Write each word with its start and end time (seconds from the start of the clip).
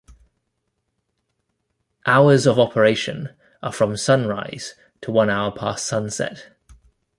Hours 2.07 2.47
of 2.47 2.57
operation 2.57 3.35
are 3.61 3.71
from 3.71 3.95
sunrise 3.97 4.73
to 5.01 5.11
one 5.11 5.29
hour 5.29 5.51
past 5.51 5.85
sunset. 5.85 6.49